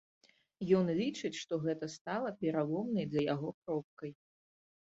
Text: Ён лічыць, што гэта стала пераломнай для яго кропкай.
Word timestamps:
Ён 0.77 0.85
лічыць, 0.99 1.39
што 1.41 1.53
гэта 1.67 1.91
стала 1.97 2.33
пераломнай 2.41 3.05
для 3.15 3.21
яго 3.33 3.49
кропкай. 3.61 4.11